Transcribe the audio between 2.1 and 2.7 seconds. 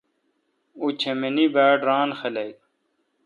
خلق۔